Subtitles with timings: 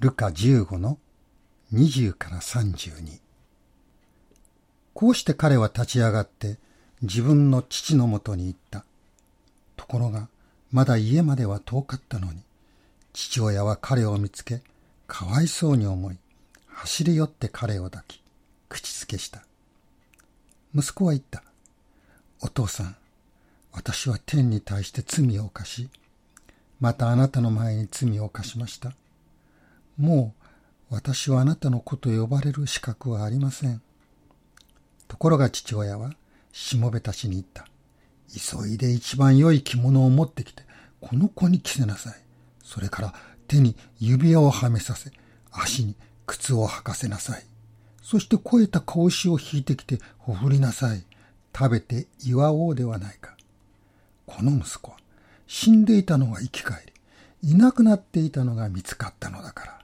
[0.00, 0.96] ルカ15の
[1.72, 3.20] 20から32。
[4.94, 6.56] こうして彼は立ち上がって
[7.02, 8.84] 自分の父のもとに行った。
[9.76, 10.28] ところが、
[10.70, 12.42] まだ家までは遠かったのに、
[13.12, 14.62] 父親は彼を見つけ、
[15.08, 16.18] かわいそうに思い、
[16.68, 18.22] 走り寄って彼を抱き、
[18.68, 19.42] 口づけした。
[20.74, 21.42] 息子は言った。
[22.40, 22.96] お父さん、
[23.72, 25.88] 私は天に対して罪を犯し、
[26.80, 28.92] またあなたの前に罪を犯しました。
[29.98, 30.34] も
[30.90, 33.82] う私はあなたの子と呼ばれる資格はありません。
[35.08, 36.12] ところが父親は
[36.52, 37.66] しもべたちに言った。
[38.28, 40.62] 急いで一番良い着物を持ってきて、
[41.00, 42.14] この子に着せなさい。
[42.62, 43.14] それから
[43.46, 45.10] 手に指輪をはめさせ、
[45.50, 47.44] 足に靴を履かせなさい。
[48.02, 51.04] そして肥えた子牛を引いてきてほふりなさい。
[51.56, 53.36] 食べて祝おうではないか。
[54.26, 54.98] この息子は
[55.46, 56.84] 死んでいたのが生き返
[57.42, 59.77] り、いなくなっていたのが見つかったのだから。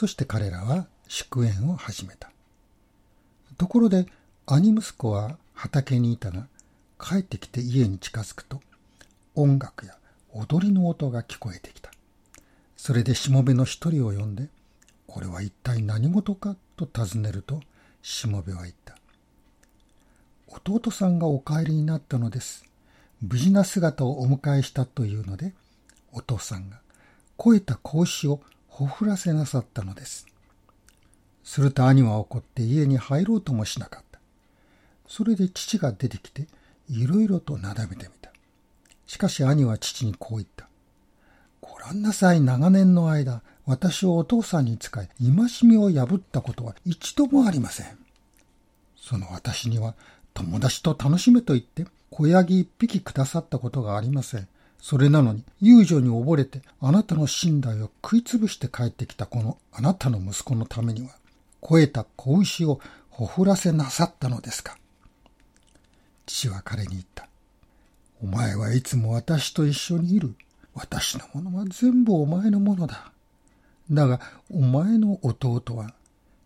[0.00, 2.30] そして彼らは祝宴を始めた。
[3.58, 4.06] ところで
[4.46, 6.46] 兄息子は畑にいたが、
[6.98, 8.62] 帰ってきて家に近づくと、
[9.34, 9.98] 音楽や
[10.32, 11.90] 踊りの音が聞こえてきた。
[12.78, 14.48] それでしもべの一人を呼んで、
[15.06, 17.60] これは一体何事かと尋ねると、
[18.00, 18.96] しもべは言った。
[20.48, 22.64] 弟さんがお帰りになったのです。
[23.20, 25.52] 無事な姿をお迎えしたというので、
[26.10, 26.80] お父さんが
[27.36, 28.40] 肥えた格子を
[28.70, 30.26] ほふらせなさったのです。
[31.44, 34.18] すると兄は怒って家に入ろうともしなかった。
[35.06, 36.46] それで父が出てきて、
[36.88, 38.30] いろいろとなだめてみた。
[39.06, 40.68] しかし兄は父にこう言った。
[41.60, 47.98] ご覧なさい、長年の間、私をお父さんに使い、戒めを破ったことは一度もありません。
[48.96, 49.94] その私には、
[50.32, 54.48] 友達と楽しめと言って、小ヤギ一匹くださったことがありません。
[54.80, 61.10] それなのに、遊女に溺れて、あなたの寝台を食いつぶして帰ってきたこのあなたの息子のためには、
[61.60, 64.78] 肥えた子牛をほふらせなさったのですか？
[66.26, 67.28] 父は彼に言った。
[68.22, 70.34] お前はいつも私と一緒にいる。
[70.74, 73.12] 私のものは全部お前のものだ。
[73.90, 75.92] だが、お前の弟は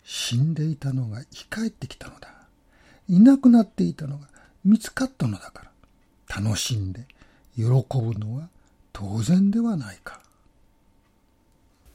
[0.03, 2.29] 死んでいたのが生き返ってきたのだ。
[3.09, 4.27] いなくなっていたのが
[4.65, 5.71] 見つかったのだか
[6.29, 7.07] ら、楽しんで
[7.57, 7.73] 喜ぶ
[8.19, 8.49] のは
[8.93, 10.21] 当然ではないか。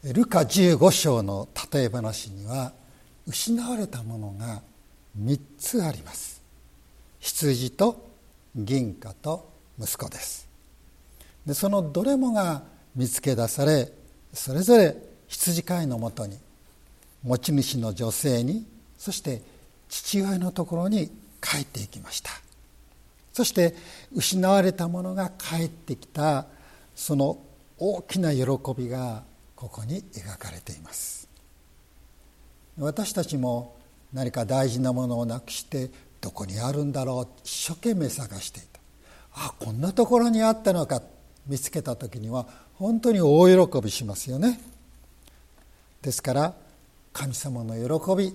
[0.03, 2.73] ルカ15章の例え話には、
[3.27, 4.61] 失われたものが
[5.21, 6.41] 3つあります。
[7.19, 8.09] 羊と
[8.55, 9.49] 銀貨と
[9.79, 10.47] 息子です。
[11.45, 12.63] でそのどれもが
[12.95, 13.91] 見つけ出され、
[14.33, 14.95] それぞれ
[15.27, 16.37] 羊飼いのもとに、
[17.23, 18.65] 持ち主の女性に、
[18.97, 19.41] そして
[19.89, 21.09] 父親のところに
[21.41, 22.31] 帰っていきました。
[23.33, 23.75] そして
[24.13, 26.45] 失われたものが帰ってきた
[26.95, 27.39] その
[27.77, 28.43] 大きな喜
[28.77, 29.23] びが
[29.55, 31.27] ここに描かれています。
[32.77, 33.75] 私たちも
[34.13, 35.89] 何か大事なものをなくして
[36.21, 38.79] どこにあるんだろう一生懸命探していた。
[39.33, 41.01] あこんなところにあったのか。
[41.47, 44.61] 見つけた時には本当に大喜びしますよね。
[46.01, 46.53] ですから
[47.11, 48.33] 神様の喜び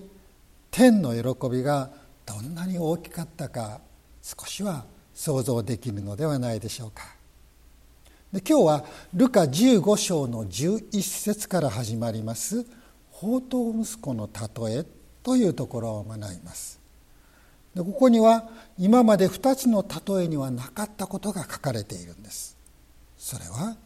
[0.69, 1.89] 天の喜びが
[2.25, 3.79] どんなに大きかったか
[4.25, 7.03] 少しは想像できるのではないでしょうか。
[8.33, 12.65] で今日はルカ15章の11節から始まります
[13.13, 14.85] 「宝刀息子の例え」
[15.21, 16.79] というところを学びます。
[17.75, 18.49] でここには
[18.79, 22.57] 今まで2つの例えにはなかったことが書かれているんです。
[23.19, 23.77] それは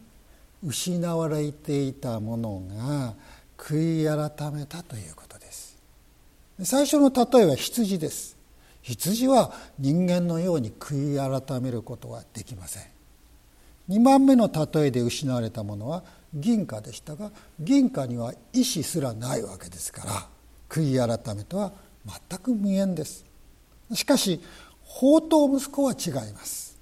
[0.64, 3.14] 失われていたものが
[3.58, 5.76] 悔い改めたということです。
[6.64, 8.39] 最初の例えは羊です。
[8.82, 12.82] 羊は人間のように悔い改めることはできません。
[13.88, 20.28] 2番目の例えで失われたものは銀貨でしたが銀貨には意志すらないわけですから
[20.68, 21.72] 悔い改めとは
[22.06, 23.24] 全く無縁です。
[23.92, 24.40] しかし
[24.84, 26.78] 宝刀息子は違います。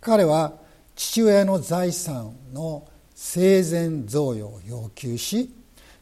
[0.00, 0.52] 彼は
[0.94, 5.50] 父親の財産の生前贈与を要求し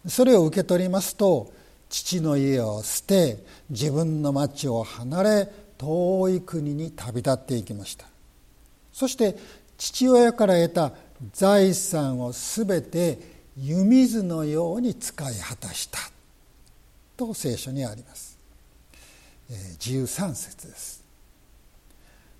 [0.07, 1.53] それを受け取りますと
[1.95, 3.39] 父の家を捨て
[3.71, 5.49] 自分の町を離れ
[5.79, 8.07] 遠い国に旅立っていきました。
[8.93, 9.37] そして
[9.79, 10.93] 父親から得た
[11.33, 13.21] 財産を全て
[13.57, 16.01] 湯水のように使い果たした。
[17.17, 18.37] と聖書にあります。
[19.79, 21.05] 13節です。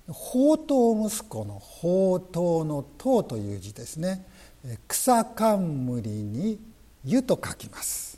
[0.07, 4.25] 宝刀息子の宝刀の刀という字ですね。
[4.89, 6.59] 草冠に
[7.05, 8.14] 湯と書きます。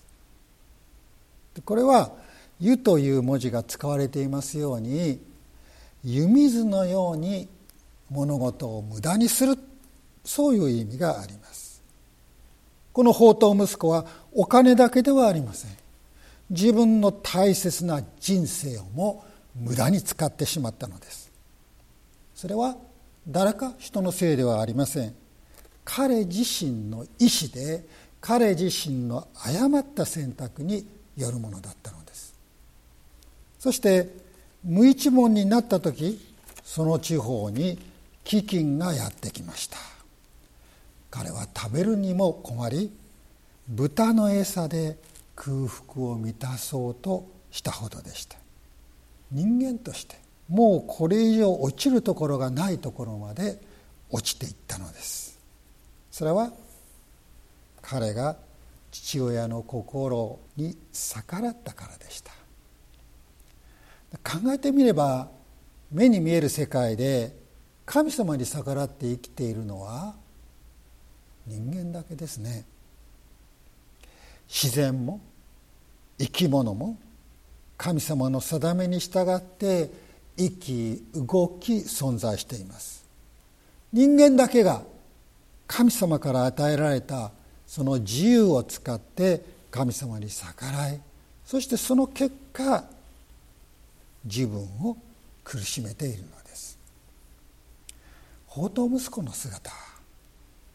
[1.61, 2.11] これは
[2.59, 5.19] 「湯」という文字が使われていますように
[6.03, 7.47] 湯水のように
[8.09, 9.57] 物事を無駄にする
[10.23, 11.81] そういう意味があります。
[12.93, 15.71] この宝刀息子はお金だけではありません。
[16.49, 19.23] 自分の大切な人生をも
[19.55, 21.31] 無駄に使ってしまったのです。
[22.33, 22.75] それは
[23.27, 25.13] 誰か人のせいではありません。
[25.83, 27.87] 彼自身の意思で
[28.19, 30.87] 彼自身の誤った選択に
[31.17, 32.33] よるものだったのです。
[33.59, 34.09] そして
[34.63, 36.19] 無一文になった時
[36.63, 37.79] その地方に
[38.23, 39.77] 飢饉がやってきました。
[41.09, 42.91] 彼は食べるにも困り
[43.67, 44.97] 豚の餌で
[45.35, 48.37] 空腹を満たそうとしたほどでした。
[49.31, 50.15] 人間として
[50.47, 53.59] もうこれ以上落ちるところがないところまで
[54.09, 55.37] 落ちていったのです。
[56.11, 56.51] それは
[57.81, 58.35] 彼が
[58.91, 62.31] 父親の心に逆らったからでした。
[64.23, 65.29] 考えてみれば
[65.91, 67.35] 目に見える世界で
[67.85, 70.15] 神様に逆らって生きているのは
[71.45, 72.65] 人間だけですね。
[74.47, 75.19] 自然も
[76.17, 76.97] 生き物も
[77.77, 79.89] 神様の定めに従って
[80.37, 83.05] 生き動き存在しています。
[83.93, 84.83] 人間だけが
[85.67, 87.31] 神様から与えられた
[87.67, 91.01] その自由を使って神様に逆らい
[91.45, 92.85] そしてその結果
[94.25, 94.97] 自分を
[95.43, 96.77] 苦しめているのです。
[98.49, 99.71] 宝刀息子の姿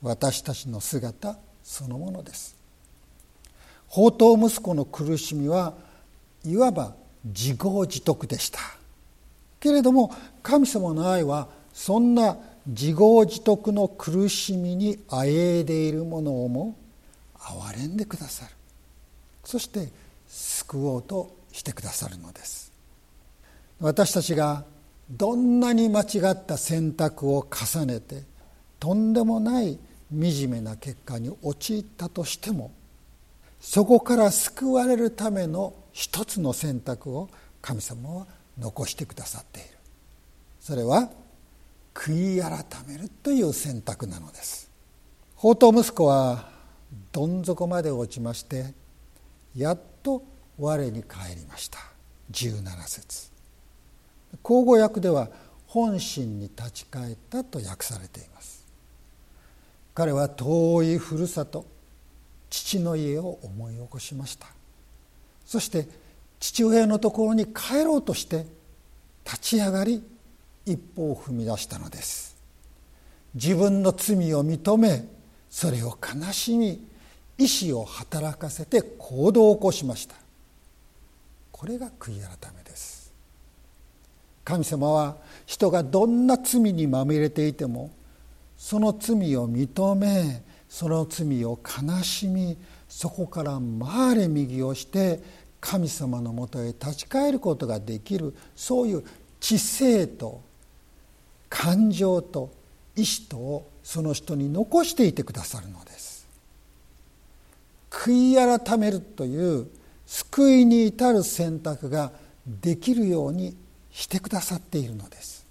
[0.02, 2.56] 私たちの姿そのものです。
[3.88, 5.74] 宝刀息子の苦しみは
[6.44, 8.58] いわば自業自得でした。
[9.60, 12.36] けれども神様の愛はそんな
[12.66, 16.76] 自業自得の苦しみにあえいでいるものをも
[17.42, 18.52] 憐れんでくださる。
[19.44, 19.88] そして
[20.28, 22.72] 救おうとしてくださるのです。
[23.80, 24.64] 私たちが
[25.10, 28.22] どんなに間違った選択を重ねて
[28.78, 29.78] とんでもない
[30.10, 32.70] 惨めな結果に陥ったとしても
[33.60, 37.28] そこから救われるための一つの選択を
[37.60, 38.26] 神様は
[38.58, 39.68] 残してくださっている。
[40.60, 41.10] それは
[41.94, 44.70] 悔い改めるという選択なのです。
[45.36, 46.51] 宝刀息子は
[47.12, 48.74] どん底まで落ちまして
[49.56, 50.22] やっと
[50.58, 51.78] 我に帰りました。
[52.30, 53.30] 17節。
[54.42, 55.28] 口語訳では
[55.66, 58.66] 本心に立ち返ったと訳されています。
[59.94, 61.66] 彼は遠いふるさと
[62.48, 64.46] 父の家を思い起こしました。
[65.46, 65.88] そして
[66.40, 68.46] 父親のところに帰ろうとして
[69.24, 70.02] 立ち上がり
[70.66, 72.36] 一歩を踏み出したのです。
[73.34, 75.06] 自分の罪を認め
[75.52, 76.82] それを悲しみ
[77.36, 80.14] 意志を働かせて行動を起こしました。
[81.52, 83.12] これが悔い改めです。
[84.44, 87.90] 神様は人がどんな罪にまみれていても
[88.56, 92.56] その罪を認めその罪を悲しみ
[92.88, 95.20] そこから回れ右をして
[95.60, 99.04] 神様のもとへ立ち返ることができるそういう
[99.38, 100.40] 知性と
[101.50, 102.50] 感情と
[102.96, 106.26] 意志とをその人に残していてくださるのです。
[107.90, 109.68] 悔い改めるという
[110.06, 112.12] 救いに至る選択が
[112.46, 113.56] できるように
[113.90, 115.46] してくださっているのです。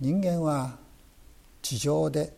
[0.00, 0.76] 人間は
[1.62, 2.32] 地上で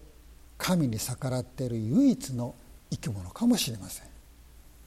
[0.57, 2.55] 神に逆らっている唯一の
[2.91, 4.07] 生き物かもしれません。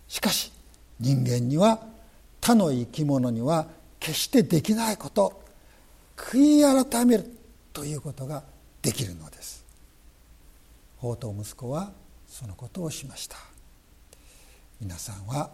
[0.08, 0.52] しかし
[1.00, 1.80] 人間には
[2.42, 3.68] 他の生き物には
[4.00, 5.42] 決してできないこと。
[6.18, 7.26] 悔い改める
[7.74, 8.44] ということが
[8.82, 9.66] できるのです。
[10.98, 11.92] 宝刀息子は
[12.28, 13.38] そのことをしました。
[14.80, 15.52] 皆さんは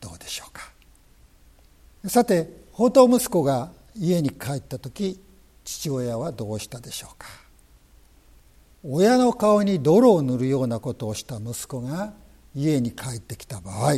[0.00, 0.72] どうでしょうか。
[2.08, 5.20] さて宝刀息子が家に帰った時
[5.64, 7.26] 父親はどうしたでしょうか。
[8.84, 12.14] 親の顔に泥を塗るようなことをした息子が
[12.54, 13.96] 家に帰ってきた場合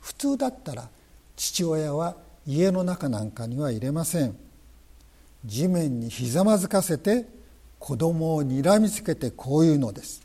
[0.00, 0.90] 普通だったら
[1.34, 4.36] 父親は家の中なんかには入れません。
[5.44, 7.26] 地面にひざまずかせて
[7.86, 10.20] 子供をにらみつけてこういうのです。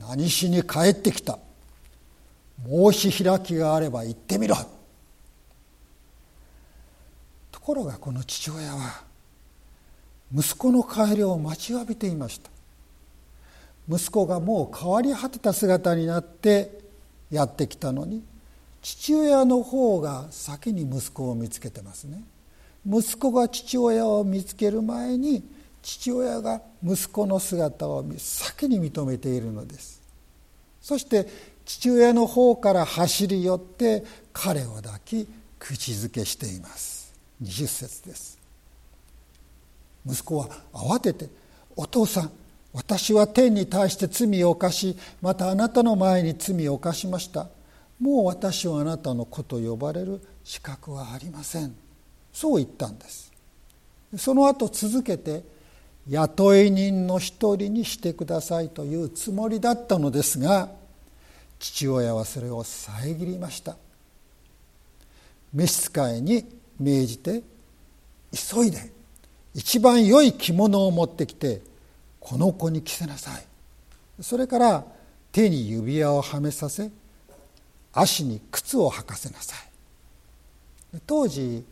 [0.00, 1.38] 何しに帰ってきた。
[2.66, 4.56] 申し開きがあれば言ってみろ。
[7.52, 9.02] ところがこの父親は
[10.34, 12.48] 息子の帰りを待ちわびていました。
[13.86, 16.80] 息子がもう変わり果てた姿になって
[17.30, 18.24] やってきたのに
[18.80, 22.24] 父親の方が先に息子を見つけてますね。
[22.86, 25.44] 息子が父親を見つける前に
[25.84, 30.00] 父親が息子の姿を先に認めているのです。
[30.80, 31.28] そして
[31.66, 37.12] 父親の方から走り寄って彼を抱き口づけしています。
[37.42, 38.38] 20節です。
[40.06, 41.28] 息子は慌てて
[41.76, 42.32] 「お父さん
[42.72, 47.48] 私は天に対して罪を犯しまたあなたの前に罪を犯しました。
[48.00, 51.74] もう私はあなたの子と呼ばれる資格はありません。
[52.32, 53.30] そう言ったんです。
[54.16, 55.53] その後続けて
[56.08, 60.70] 雇い人の一人にしてくださいというつもりだったのですが
[61.58, 63.76] 父親はそれを遮りました。
[65.52, 66.44] 召使いに
[66.78, 67.42] 命じて
[68.32, 68.92] 急いで
[69.54, 71.62] 一番良い着物を持ってきて
[72.20, 73.44] この子に着せなさい。
[74.22, 74.84] それから
[75.32, 76.90] 手に指輪をはめさせ
[77.92, 81.00] 足に靴を履かせなさい。
[81.06, 81.64] 当時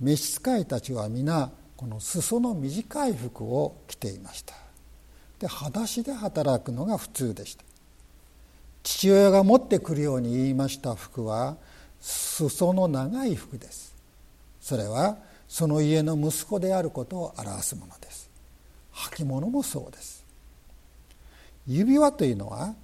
[0.00, 4.54] 召使いたちは皆この裾の短い服を着ていました。
[5.38, 7.64] で裸足で働くのが普通でした。
[8.82, 11.56] 父親が持ってくるように言いました服は
[11.98, 13.96] 裾の長い服です。
[14.60, 15.16] それは
[15.48, 18.28] その家の息子であることを表すものです。
[18.92, 20.22] 履物もそうです。
[21.66, 22.74] 指輪というのは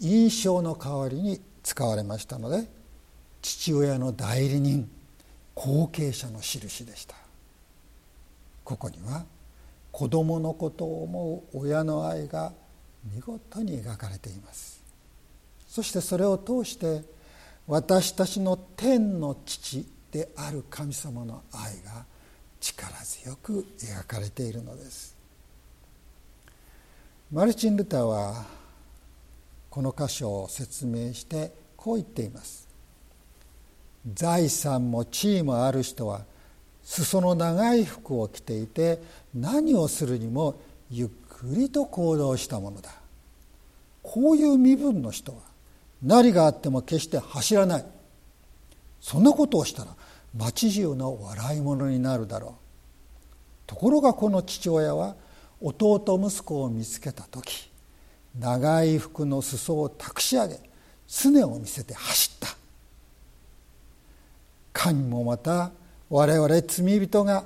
[0.00, 2.66] 印象の代わりに使われましたので
[3.42, 4.90] 父親の代理人
[5.54, 7.25] 後継者の印でした。
[8.66, 9.24] ここには
[9.92, 12.52] 子供のことを思う親の愛が
[13.04, 14.82] 見事に描かれています。
[15.68, 17.04] そしてそれを通して
[17.68, 22.04] 私たちの天の父である神様の愛が
[22.60, 25.14] 力強く描かれているのです。
[27.32, 28.46] マルチン・ルターは
[29.70, 32.66] この箇所を説明してこう言っています。
[34.12, 36.24] 財産も地位もある人は
[36.86, 39.02] 裾の長い服を着ていて
[39.34, 40.54] 何をするにも
[40.88, 42.90] ゆっくりと行動したものだ。
[44.04, 45.38] こういう身分の人は
[46.00, 47.84] 何があっても決して走らない。
[49.00, 49.90] そんなことをしたら
[50.32, 52.52] 町中の笑い者になるだろう。
[53.66, 55.16] ところがこの父親は
[55.60, 57.68] 弟息子を見つけた時
[58.38, 60.60] 長い服の裾を託し上げ
[61.08, 62.56] すねを見せて走った。
[64.72, 65.72] 神もまた
[66.08, 67.44] 我々罪人が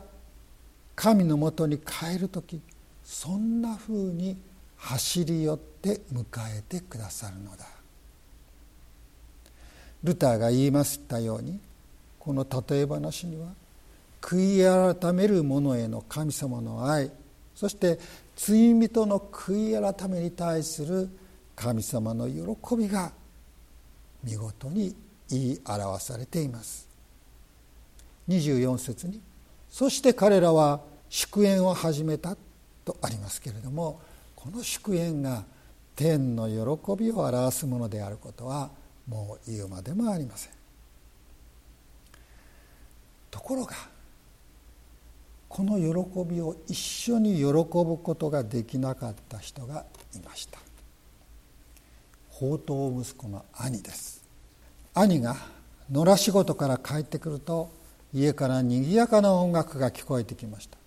[0.94, 2.60] 神のもとに帰る時
[3.02, 4.36] そんなふうに
[4.76, 6.24] 走り寄って迎
[6.58, 7.66] えてくださるのだ。
[10.02, 11.58] ルターが言いましたように
[12.18, 13.48] この例え話には
[14.20, 17.10] 悔い改める者への神様の愛
[17.54, 17.98] そして
[18.36, 21.08] 罪人の悔い改めに対する
[21.56, 23.12] 神様の喜びが
[24.24, 24.94] 見事に
[25.28, 26.89] 言い表されています。
[28.30, 29.20] 24節に
[29.68, 32.36] 「そして彼らは祝宴を始めた」
[32.84, 34.00] とありますけれども
[34.36, 35.44] この祝宴が
[35.96, 38.70] 天の喜びを表すものであることは
[39.06, 40.52] もう言うまでもありません。
[43.30, 43.74] ところが
[45.48, 49.84] この喜びを一緒に喜ぶことができなかった人が
[50.14, 50.58] いました。
[52.32, 54.22] 宝刀息子の兄です。
[54.94, 55.36] 兄が
[55.90, 57.70] 野良仕事から帰ってくると
[58.12, 60.78] 家からにぎやかな音楽が聞こえてきました。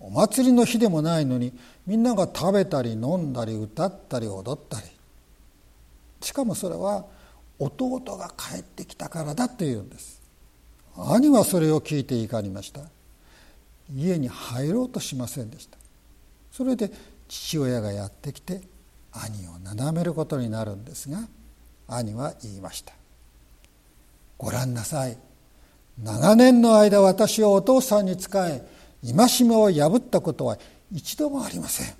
[0.00, 1.52] お祭りの日でもないのに
[1.86, 4.86] みんなが食べたり飲んだり歌ったり踊ったり。
[6.20, 7.04] しかもそれは
[7.58, 10.20] 弟が帰ってきたからだというんです。
[10.96, 12.82] 兄はそれを聞いて怒りました。
[13.94, 15.78] 家に入ろうとしませんでした。
[16.52, 16.90] それで
[17.28, 18.60] 父親がやってきて
[19.12, 21.20] 兄をなだめることになるんですが
[21.86, 22.92] 兄は言いました。
[24.36, 25.18] ご覧なさい。
[26.02, 28.62] 長年の間私はお父さんに仕え
[29.04, 30.56] 戒めを破ったことは
[30.92, 31.94] 一度もありません。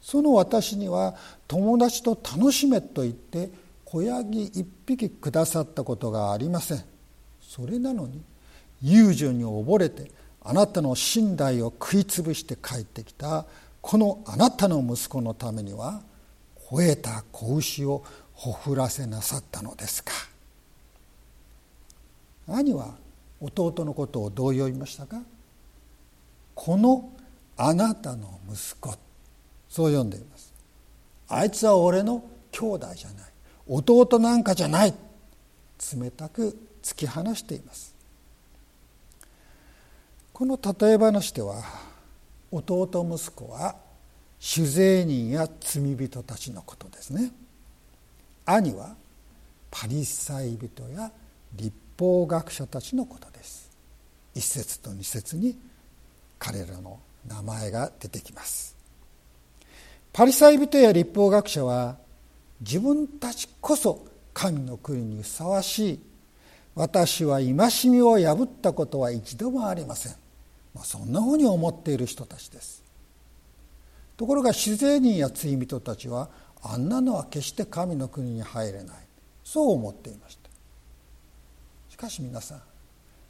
[0.00, 1.14] その私には
[1.46, 3.50] 友達と楽しめと言って
[3.84, 6.84] 子ヤギ一匹くださったことがありません。
[7.40, 8.22] それなのに
[8.80, 13.46] 遊女に溺れてあなたの寝台を食い潰して帰ってきた
[13.80, 16.02] このあなたの息子のためには
[16.56, 20.12] 肥えた子牛をほふらせなさったのですか。
[22.46, 22.94] 兄は
[23.40, 25.20] 弟のことをどう呼びましたか？
[26.54, 27.10] この
[27.56, 28.94] あなたの息子。
[29.68, 30.52] そう呼んでいます。
[31.28, 33.32] あいつは俺の兄弟じゃない。
[33.66, 34.94] 弟なんかじゃない。
[35.96, 37.94] 冷たく突き放しています。
[40.32, 41.62] この例え話では
[42.50, 43.76] 弟息子は
[44.38, 47.30] 酒税人や罪人たちのことですね。
[48.44, 48.94] 兄は
[49.70, 51.10] パリサイ人や
[51.54, 51.72] 立
[52.02, 53.70] 法学者たちのことです。
[54.34, 55.56] 一節と二節に
[56.36, 58.74] 彼らの名前が出てきます。
[60.12, 61.96] パリサイ人や立法学者は
[62.60, 64.04] 自分たちこそ
[64.34, 66.00] 神の国にふさわしい。
[66.74, 67.54] 私は戒
[67.90, 70.12] めを破ったことは一度もありません、
[70.74, 72.82] まあ、そんなふうに思っている人たちです。
[74.16, 76.30] ところが自然人や罪人たちは
[76.62, 78.96] あんなのは決して神の国に入れない。
[79.44, 80.41] そう思っていました。
[82.02, 82.60] かし皆さん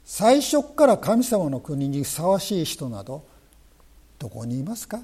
[0.03, 3.23] 最初から神様の国にふさわしい人など
[4.17, 4.99] どこにいますか？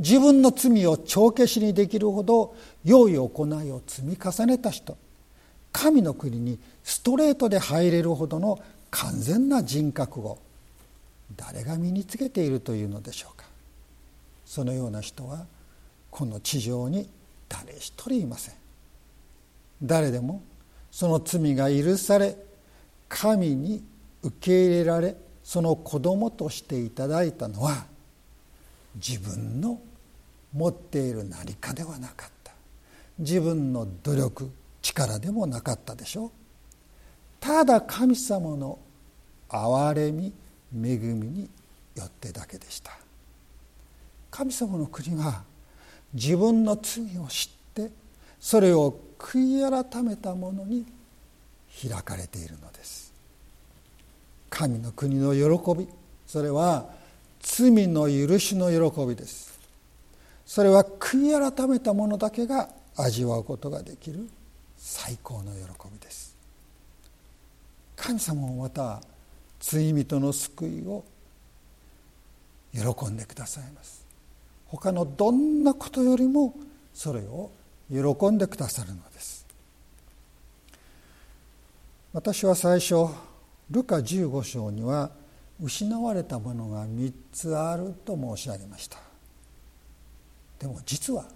[0.00, 4.96] 自分の罪を帳消しにできるほど良い行いを積み重ねた人
[5.70, 8.58] 神の国にストレートで入れるほどの
[8.90, 10.38] 完全な人格を
[11.36, 13.46] 誰が身につけているというのでしょうか？
[14.44, 15.46] そのような人は
[16.10, 17.08] この地上に
[17.48, 18.54] 誰一人いません。
[19.80, 20.42] 誰でも
[20.92, 22.36] その罪が許され
[23.08, 23.82] 神に
[24.22, 27.86] 受け入れられその子供としていただいたのは
[28.94, 29.80] 自分の
[30.52, 32.52] 持っている何かではなかった。
[33.18, 34.50] 自分の努力
[34.82, 36.30] 力でもなかったでしょう。
[37.40, 38.78] ただ神様の
[39.48, 40.32] 憐れみ
[40.74, 41.50] 恵みに
[41.96, 42.92] よってだけでした。
[44.30, 45.42] 神様の国は
[46.12, 47.90] 自分の罪を知って
[48.38, 50.84] それを悔い改めた者に
[51.88, 53.14] 開かれているのです。
[54.50, 55.88] 神の国の喜び
[56.26, 56.86] それは
[57.40, 59.58] 罪の許しの喜びです。
[60.44, 64.28] それは悔い改めた者だけが味わうことができる
[64.76, 66.36] 最高の喜びです。
[67.96, 69.00] 神様もまた
[69.60, 71.04] 罪人の救いを
[72.72, 74.04] 喜んでくださいます。
[74.66, 76.54] 他のどんなことよりも
[76.92, 77.50] それを
[77.92, 79.46] 喜んでくださるのです。
[82.14, 83.06] 私は最初
[83.70, 85.10] ルカ15章には
[85.62, 88.98] 失われたものが3つあると申し上げました。
[90.58, 91.26] でも実は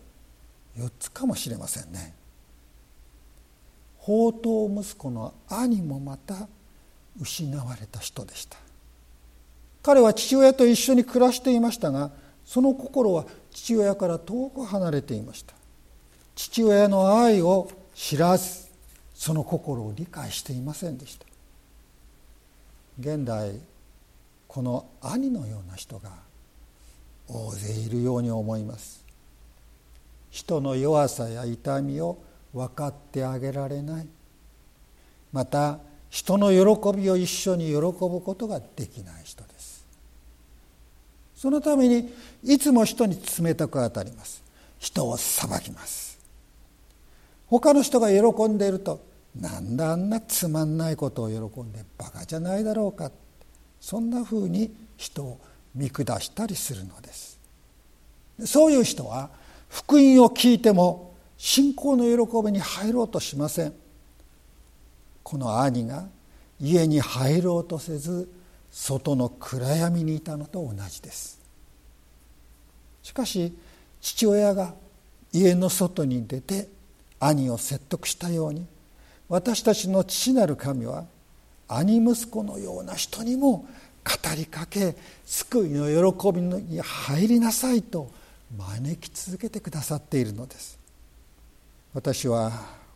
[0.79, 2.15] 4つかもしれませんね。
[4.01, 6.49] 宝刀息子の兄もまた
[7.21, 8.57] 失われた人でした。
[9.83, 12.11] 彼は父親と一緒に暮らしていましたが
[12.45, 15.55] その心は父親から遠く離れていました。
[16.37, 18.69] 父親の愛を知らず
[19.15, 21.27] その心を理解していませんでした。
[23.01, 23.59] 現代
[24.47, 26.11] この兄のような人が
[27.29, 29.05] 大勢いるように思います。
[30.31, 32.19] 人の弱さや痛みを
[32.53, 34.07] 分かってあげられない。
[35.33, 35.79] また
[36.11, 39.85] 人の喜びを一緒に喜ぶことができない人です。
[41.35, 42.13] そのために
[42.45, 44.43] いつも人に冷たく当たります。
[44.79, 46.16] 人を裁きます。
[47.49, 49.05] 他の人が喜んでいると
[49.41, 53.11] なんだあんなつまんないことを喜んでバカじゃないだろうか。
[53.81, 55.41] そんなふうに人を
[55.75, 57.39] 見下したりするのです。
[58.45, 59.31] そういう人は
[59.69, 63.75] 福音を聞いても信仰の喜びに入ろうとしません。
[65.23, 66.07] この兄が
[66.59, 68.29] 家に入ろうとせず
[68.71, 71.39] 外の暗闇にいたのと同じです。
[73.03, 73.55] しかし
[74.01, 74.75] 父親が
[75.33, 76.69] 家の外に出て
[77.21, 78.67] 兄を説得したように
[79.29, 81.05] 私たちの父なる神は
[81.69, 83.67] 兄息子のような人にも
[84.05, 88.11] 語りかけ救いの喜びに入りなさいと
[88.57, 90.79] 招き続けてくださっているのです。
[91.93, 92.53] 私は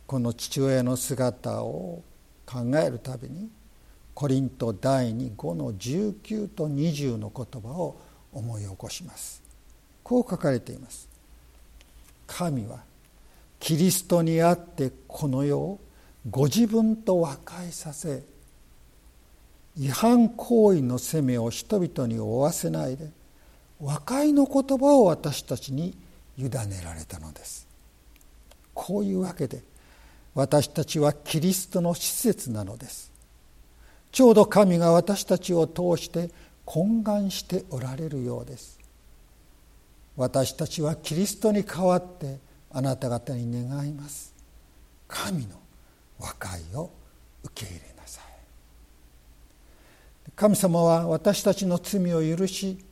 [0.07, 2.01] この父親の姿を
[2.45, 3.49] 考えるたびに
[4.13, 7.99] コリント第25の19と20の言葉を
[8.31, 9.41] 思い起こします。
[10.03, 11.09] こう書かれています。
[12.27, 12.83] 神は
[13.61, 15.79] キリストにあってこの世を
[16.29, 18.23] ご自分と和解させ
[19.77, 23.09] 違反行為の責めを人々に負わせないで
[23.79, 25.95] 和解の言葉を私たちに
[26.37, 26.51] 委ね
[26.83, 27.67] られたのです。
[28.73, 29.63] こういうわけで
[30.33, 33.11] 私たちはキリストの施設なのです。
[34.11, 36.31] ちょうど神が私たちを通して
[36.65, 38.79] 懇願しておられるようです。
[40.17, 42.39] 私たちはキリストに代わって
[42.73, 44.33] あなた方に願います。
[45.07, 45.59] 神の
[46.19, 46.89] 和解を
[47.43, 48.23] 受け入れなさい。
[50.35, 52.83] 神様は私たちの罪を許し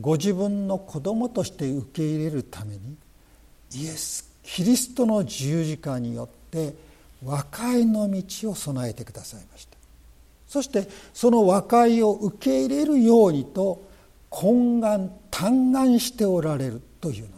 [0.00, 2.96] ご自分の子供として受け入れるために
[3.74, 6.74] イエス・キリストの十字架によって
[7.24, 9.76] 和解の道を備えてくださいました。
[10.46, 13.86] そしてその和解を受け入れるようにと
[14.30, 17.37] 懇願嘆願しておられるというの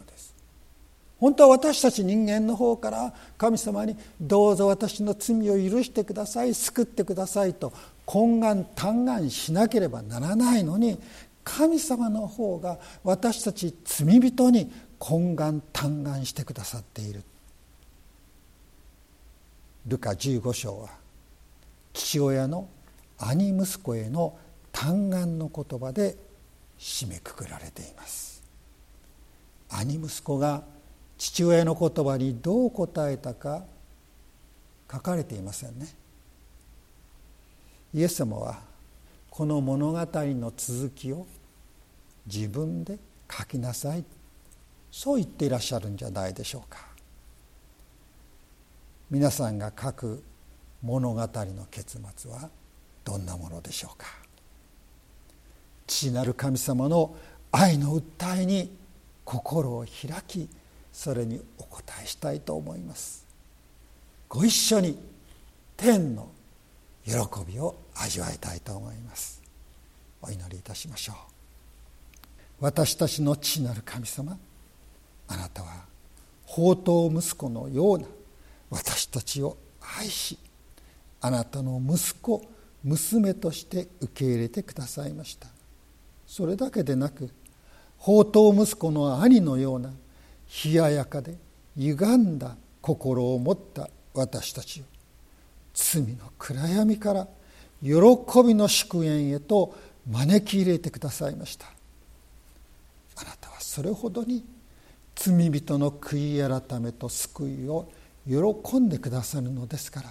[1.21, 7.71] 本当は私たち人間の方から神様にどうぞ私の罪を許してください救ってくださいと
[8.07, 10.99] 懇願嘆願しなければならないのに
[11.43, 17.23] 神様の方が私たち罪人に懇願嘆願してくださっている。
[19.87, 20.89] ルカ15章は
[21.93, 22.67] 父親の
[23.19, 24.37] 兄息子への
[24.71, 26.15] 嘆願の言葉で
[26.79, 28.43] 締めくくられています。
[29.69, 30.63] 兄息子が
[31.21, 33.63] 父親の言葉にどう答えたか
[34.91, 35.87] 書かれていませんね。
[37.93, 38.59] イエス様は
[39.29, 41.27] この物語の続きを
[42.25, 42.97] 自分で
[43.31, 44.03] 書きなさい。
[44.91, 46.87] そう言っていらっしゃるんじゃないでしょうか。
[49.11, 50.23] 皆さんが書く
[50.81, 51.27] 物語の
[51.69, 52.49] 結末は
[53.05, 54.07] どんなものでしょうか。
[55.85, 57.15] 父なる神様の
[57.51, 58.75] 愛の訴えに
[59.23, 60.49] 心を開き
[61.01, 63.25] それにお答えしたいと思います。
[64.29, 64.99] ご一緒に
[65.75, 66.29] 天の
[67.03, 67.13] 喜
[67.51, 69.41] びを味わいたいと思います。
[70.21, 71.15] お祈りいたしましょう。
[72.59, 74.37] 私たちの父なる神様
[75.27, 75.85] あなたは
[76.45, 78.05] 宝刀息子のような
[78.69, 79.57] 私たちを
[79.97, 80.37] 愛し
[81.19, 82.45] あなたの息子
[82.83, 85.47] 娘として受け入れてくださいました。
[86.27, 87.31] それだけでなく
[87.97, 89.91] 宝刀息子の兄のような
[90.65, 91.37] 冷ややかで
[91.77, 94.83] 歪んだ心を持った私たちを
[95.73, 97.27] 罪の暗闇から
[97.81, 97.89] 喜
[98.45, 99.75] びの祝宴へと
[100.09, 101.67] 招き入れてくださいました。
[103.15, 104.43] あなたはそれほどに
[105.15, 107.87] 罪人の悔い改めと救いを
[108.27, 110.09] 喜んでくださるのですから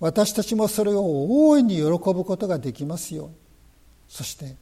[0.00, 3.34] 私たちもそれを大いに喜ぶことができますように。
[4.08, 4.56] そして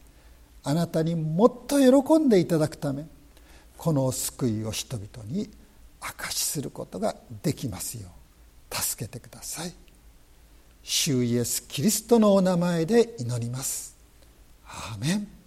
[0.63, 3.07] あなたにもっと喜んでいただくため
[3.81, 5.49] この救いを人々に
[6.03, 8.11] 証しすることができますよ
[8.71, 9.73] う助けてください。
[10.83, 13.97] 主イエス・キリストのお名前で祈ります。
[14.66, 15.39] アーメン。